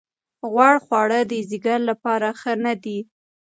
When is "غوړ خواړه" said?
0.51-1.19